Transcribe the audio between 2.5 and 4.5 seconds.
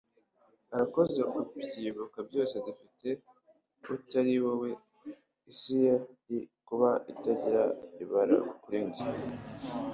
dufite. utari